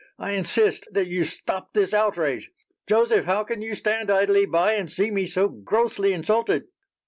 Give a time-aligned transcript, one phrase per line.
[0.17, 2.49] "I insist that you stop this outrage.
[2.89, 6.63] Joseph, how can you stand idly by and see me so grossly insulted?"